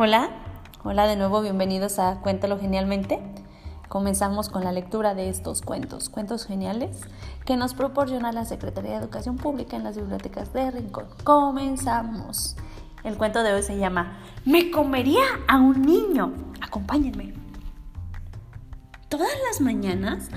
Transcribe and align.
Hola, 0.00 0.30
hola 0.84 1.08
de 1.08 1.16
nuevo, 1.16 1.42
bienvenidos 1.42 1.98
a 1.98 2.20
Cuéntalo 2.20 2.56
Genialmente. 2.56 3.18
Comenzamos 3.88 4.48
con 4.48 4.62
la 4.62 4.70
lectura 4.70 5.16
de 5.16 5.28
estos 5.28 5.60
cuentos, 5.60 6.08
cuentos 6.08 6.46
geniales 6.46 7.00
que 7.44 7.56
nos 7.56 7.74
proporciona 7.74 8.30
la 8.30 8.44
Secretaría 8.44 8.92
de 8.92 8.98
Educación 8.98 9.38
Pública 9.38 9.74
en 9.74 9.82
las 9.82 9.96
bibliotecas 9.96 10.52
de 10.52 10.70
Rincón. 10.70 11.06
Comenzamos. 11.24 12.54
El 13.02 13.16
cuento 13.16 13.42
de 13.42 13.54
hoy 13.54 13.64
se 13.64 13.76
llama 13.76 14.20
Me 14.44 14.70
comería 14.70 15.24
a 15.48 15.56
un 15.56 15.82
niño. 15.82 16.32
Acompáñenme. 16.60 17.34
Todas 19.08 19.34
las 19.48 19.60
mañanas, 19.60 20.28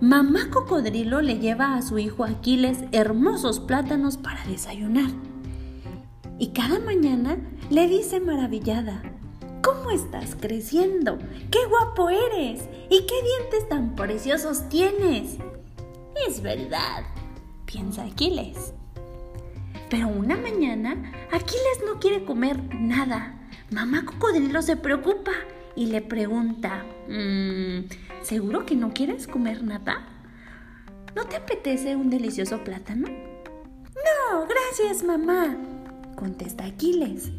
mamá 0.00 0.50
cocodrilo 0.50 1.22
le 1.22 1.38
lleva 1.38 1.76
a 1.76 1.82
su 1.82 1.98
hijo 1.98 2.24
Aquiles 2.24 2.78
hermosos 2.90 3.60
plátanos 3.60 4.16
para 4.16 4.44
desayunar. 4.46 5.10
Y 6.38 6.48
cada 6.48 6.78
mañana 6.80 7.36
le 7.70 7.86
dice 7.86 8.20
maravillada, 8.20 9.02
¿cómo 9.62 9.90
estás 9.90 10.36
creciendo? 10.40 11.18
¡Qué 11.50 11.58
guapo 11.68 12.10
eres! 12.10 12.62
¿Y 12.90 13.06
qué 13.06 13.14
dientes 13.22 13.68
tan 13.68 13.94
preciosos 13.94 14.68
tienes? 14.68 15.38
Es 16.28 16.42
verdad, 16.42 17.04
piensa 17.64 18.04
Aquiles. 18.04 18.72
Pero 19.90 20.08
una 20.08 20.36
mañana 20.36 21.12
Aquiles 21.30 21.82
no 21.86 22.00
quiere 22.00 22.24
comer 22.24 22.58
nada. 22.74 23.38
Mamá 23.70 24.04
Cocodrilo 24.04 24.60
se 24.62 24.76
preocupa 24.76 25.32
y 25.76 25.86
le 25.86 26.00
pregunta, 26.00 26.84
mm, 27.08 27.88
¿seguro 28.22 28.66
que 28.66 28.76
no 28.76 28.92
quieres 28.92 29.26
comer 29.26 29.62
nada? 29.62 30.06
¿No 31.14 31.24
te 31.26 31.36
apetece 31.36 31.96
un 31.96 32.10
delicioso 32.10 32.62
plátano? 32.64 33.08
No, 33.08 34.46
gracias 34.46 35.04
mamá, 35.04 35.56
contesta 36.14 36.64
Aquiles. 36.64 37.30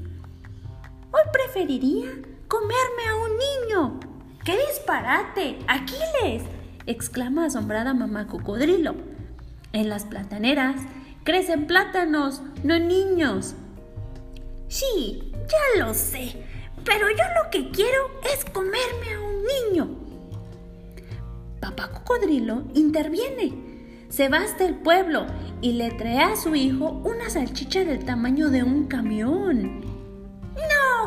Hoy 1.11 1.21
preferiría 1.31 2.09
comerme 2.47 3.03
a 3.09 3.15
un 3.15 3.31
niño. 3.37 3.99
¡Qué 4.43 4.57
disparate! 4.67 5.59
¡Aquiles! 5.67 6.43
exclama 6.85 7.45
asombrada 7.45 7.93
mamá 7.93 8.27
cocodrilo. 8.27 8.95
En 9.73 9.89
las 9.89 10.05
plataneras 10.05 10.75
crecen 11.23 11.67
plátanos, 11.67 12.41
no 12.63 12.79
niños. 12.79 13.55
Sí, 14.67 15.31
ya 15.33 15.85
lo 15.85 15.93
sé, 15.93 16.43
pero 16.83 17.09
yo 17.09 17.23
lo 17.43 17.49
que 17.49 17.71
quiero 17.71 18.11
es 18.33 18.45
comerme 18.45 19.13
a 19.13 19.21
un 19.21 19.43
niño. 19.43 19.89
Papá 21.59 21.89
cocodrilo 21.89 22.63
interviene. 22.73 23.74
Se 24.15 24.29
va 24.29 24.37
hasta 24.37 24.65
el 24.65 24.75
pueblo 24.75 25.25
y 25.61 25.73
le 25.73 25.91
trae 25.91 26.19
a 26.19 26.35
su 26.35 26.55
hijo 26.55 27.01
una 27.03 27.29
salchicha 27.29 27.83
del 27.83 28.05
tamaño 28.05 28.49
de 28.49 28.63
un 28.63 28.85
camión 28.85 29.83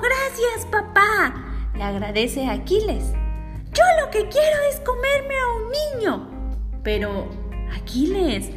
gracias, 0.00 0.66
papá, 0.66 1.34
le 1.74 1.82
agradece 1.82 2.46
Aquiles. 2.46 3.12
Yo 3.72 3.82
lo 4.00 4.10
que 4.10 4.28
quiero 4.28 4.56
es 4.70 4.80
comerme 4.80 5.34
a 5.34 5.46
un 5.56 5.72
niño. 5.72 6.30
Pero, 6.82 7.28
Aquiles, 7.76 8.50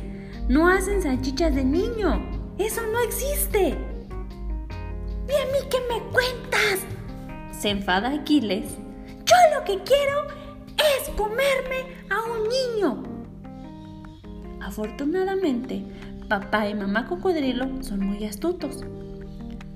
no 0.47 0.69
hacen 0.69 1.01
salchichas 1.01 1.55
de 1.55 1.63
niño. 1.63 2.55
Eso 2.57 2.81
no 2.87 2.99
existe. 3.01 3.77
¿Y 5.27 5.33
a 5.33 5.45
mí 5.51 5.59
qué 5.69 5.79
me 5.89 6.01
cuentas? 6.11 6.79
Se 7.51 7.69
enfada 7.69 8.09
Aquiles. 8.09 8.77
Yo 9.25 9.35
lo 9.55 9.63
que 9.63 9.81
quiero 9.83 10.27
es 10.99 11.09
comerme 11.09 11.85
a 12.09 12.23
un 12.23 12.49
niño. 12.49 13.10
Afortunadamente, 14.71 15.83
papá 16.29 16.69
y 16.69 16.73
mamá 16.73 17.05
cocodrilo 17.05 17.83
son 17.83 18.05
muy 18.05 18.23
astutos. 18.23 18.85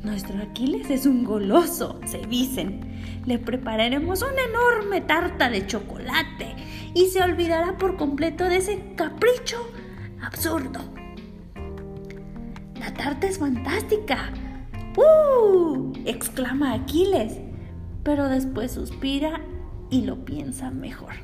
Nuestro 0.03 0.41
Aquiles 0.41 0.89
es 0.89 1.05
un 1.05 1.25
goloso, 1.25 1.99
se 2.05 2.19
dicen. 2.19 2.79
Le 3.25 3.37
prepararemos 3.37 4.21
una 4.21 4.41
enorme 4.41 5.01
tarta 5.01 5.49
de 5.49 5.67
chocolate 5.67 6.55
y 6.93 7.07
se 7.07 7.21
olvidará 7.21 7.77
por 7.77 7.97
completo 7.97 8.45
de 8.45 8.55
ese 8.55 8.93
capricho 8.95 9.69
absurdo. 10.21 10.79
La 12.79 12.93
tarta 12.93 13.27
es 13.27 13.37
fantástica. 13.37 14.31
¡Uh! 14.95 15.91
exclama 16.05 16.71
Aquiles, 16.71 17.33
pero 18.01 18.29
después 18.29 18.71
suspira 18.71 19.41
y 19.89 20.03
lo 20.03 20.23
piensa 20.23 20.71
mejor. 20.71 21.15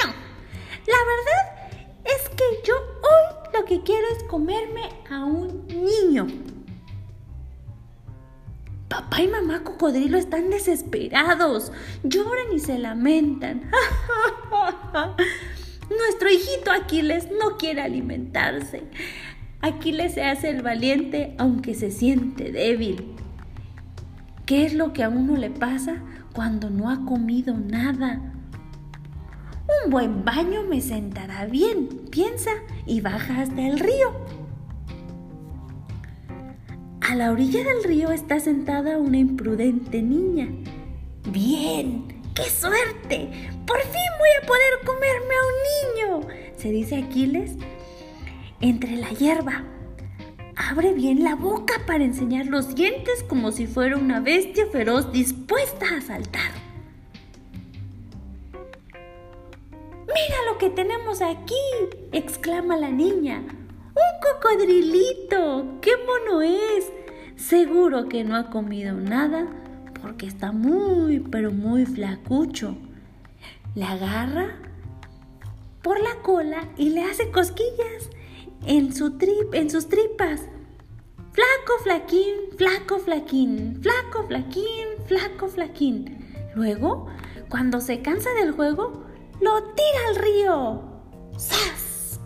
No, 0.00 0.06
la 0.06 1.00
verdad 1.04 1.37
comerme 4.28 4.82
a 5.10 5.24
un 5.24 5.66
niño. 5.66 6.28
Papá 8.88 9.22
y 9.22 9.28
mamá 9.28 9.64
cocodrilo 9.64 10.16
están 10.16 10.50
desesperados, 10.50 11.72
lloran 12.04 12.52
y 12.54 12.60
se 12.60 12.78
lamentan. 12.78 13.70
Nuestro 15.90 16.30
hijito 16.30 16.70
Aquiles 16.70 17.28
no 17.30 17.56
quiere 17.56 17.82
alimentarse. 17.82 18.84
Aquiles 19.60 20.14
se 20.14 20.24
hace 20.24 20.50
el 20.50 20.62
valiente 20.62 21.34
aunque 21.38 21.74
se 21.74 21.90
siente 21.90 22.52
débil. 22.52 23.14
¿Qué 24.46 24.64
es 24.64 24.74
lo 24.74 24.92
que 24.92 25.02
a 25.02 25.08
uno 25.08 25.36
le 25.36 25.50
pasa 25.50 25.96
cuando 26.32 26.70
no 26.70 26.90
ha 26.90 27.04
comido 27.04 27.56
nada? 27.58 28.37
Un 29.68 29.90
buen 29.90 30.24
baño 30.24 30.62
me 30.62 30.80
sentará 30.80 31.44
bien, 31.44 31.88
piensa, 32.10 32.50
y 32.86 33.02
baja 33.02 33.42
hasta 33.42 33.66
el 33.66 33.78
río. 33.78 34.12
A 37.00 37.14
la 37.14 37.30
orilla 37.32 37.62
del 37.64 37.84
río 37.84 38.10
está 38.10 38.40
sentada 38.40 38.98
una 38.98 39.18
imprudente 39.18 40.02
niña. 40.02 40.48
Bien, 41.30 42.22
qué 42.34 42.44
suerte. 42.44 43.30
Por 43.66 43.80
fin 43.80 44.10
voy 44.18 44.28
a 44.42 44.46
poder 44.46 44.86
comerme 44.86 45.34
a 45.34 45.46
un 45.46 46.20
niño, 46.22 46.34
se 46.56 46.70
dice 46.70 46.96
Aquiles. 46.96 47.56
Entre 48.60 48.96
la 48.96 49.10
hierba. 49.10 49.64
Abre 50.56 50.92
bien 50.92 51.22
la 51.22 51.34
boca 51.34 51.74
para 51.86 52.04
enseñar 52.04 52.46
los 52.46 52.74
dientes 52.74 53.22
como 53.22 53.52
si 53.52 53.66
fuera 53.66 53.96
una 53.96 54.20
bestia 54.20 54.66
feroz 54.72 55.12
dispuesta 55.12 55.86
a 55.96 56.00
saltar. 56.00 56.67
Que 60.58 60.70
tenemos 60.70 61.22
aquí, 61.22 61.54
exclama 62.12 62.76
la 62.76 62.90
niña. 62.90 63.38
¡Un 63.38 64.20
cocodrilito! 64.20 65.78
¡Qué 65.80 65.92
mono 66.04 66.42
es! 66.42 66.92
Seguro 67.36 68.08
que 68.08 68.24
no 68.24 68.36
ha 68.36 68.50
comido 68.50 68.94
nada 68.94 69.46
porque 70.02 70.26
está 70.26 70.50
muy, 70.50 71.20
pero 71.20 71.52
muy 71.52 71.86
flacucho. 71.86 72.76
Le 73.76 73.84
agarra 73.84 74.56
por 75.82 76.00
la 76.00 76.16
cola 76.22 76.68
y 76.76 76.90
le 76.90 77.04
hace 77.04 77.30
cosquillas 77.30 78.10
en, 78.66 78.92
su 78.92 79.16
trip, 79.16 79.54
en 79.54 79.70
sus 79.70 79.88
tripas. 79.88 80.42
Flaco, 81.32 81.82
flaquín, 81.84 82.34
flaco, 82.56 82.98
flaquín, 82.98 83.80
flaco, 83.80 84.26
flaquín, 84.26 84.88
flaco, 85.06 85.46
flaquín. 85.46 86.18
Luego, 86.56 87.06
cuando 87.48 87.80
se 87.80 88.02
cansa 88.02 88.30
del 88.34 88.52
juego, 88.52 89.07
lo 89.40 89.62
tira 89.74 90.08
al 90.08 90.16
río. 90.16 90.82
¡Sas! 91.36 92.20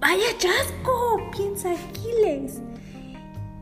¡Vaya 0.00 0.38
chasco! 0.38 1.30
piensa 1.36 1.72
Aquiles. 1.72 2.62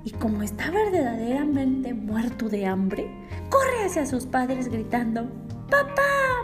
Y 0.04 0.10
como 0.12 0.42
está 0.42 0.70
verdaderamente 0.70 1.94
muerto 1.94 2.48
de 2.48 2.66
hambre, 2.66 3.10
corre 3.50 3.84
hacia 3.86 4.04
sus 4.04 4.26
padres 4.26 4.68
gritando, 4.68 5.30
¡Papá! 5.70 6.02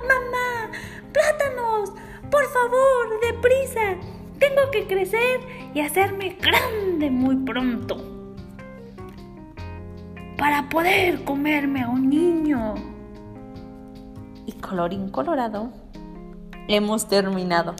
¡Mamá! 0.08 0.70
¡Plátanos! 1.12 1.92
¡Por 2.30 2.44
favor! 2.46 3.20
¡Deprisa! 3.20 3.96
Tengo 4.38 4.70
que 4.72 4.86
crecer 4.86 5.40
y 5.74 5.80
hacerme 5.80 6.38
grande 6.40 7.10
muy 7.10 7.36
pronto. 7.36 7.98
Para 10.38 10.70
poder 10.70 11.22
comerme 11.24 11.82
a 11.82 11.88
un 11.90 12.08
niño. 12.08 12.89
Y 14.46 14.52
colorín 14.52 15.08
colorado, 15.08 15.70
hemos 16.68 17.08
terminado. 17.08 17.74